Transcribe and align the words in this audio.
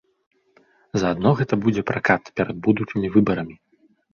Заадно 1.01 1.33
гэта 1.43 1.53
будзе 1.65 1.81
пракат 1.91 2.23
перад 2.41 2.57
будучымі 2.69 3.07
выбарамі. 3.19 3.55